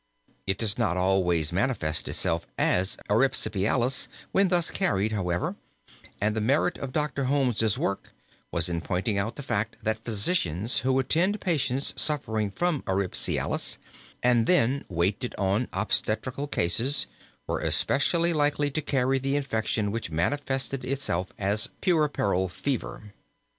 [0.47, 5.57] It does not always manifest itself as erysipelas when thus carried, however,
[6.19, 7.25] and the merit of Dr.
[7.25, 8.11] Holmes' work
[8.51, 13.77] was in pointing out the fact that physicians who attended patients suffering from erysipelas
[14.23, 17.05] and then waited on obstetrical cases,
[17.45, 23.13] were especially likely to carry the infection which manifested itself as puerperal fever.